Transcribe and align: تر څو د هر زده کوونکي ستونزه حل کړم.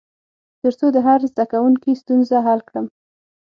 تر 0.61 0.73
څو 0.79 0.87
د 0.95 0.97
هر 1.07 1.19
زده 1.31 1.45
کوونکي 1.51 1.91
ستونزه 2.01 2.37
حل 2.45 2.59
کړم. 2.69 2.85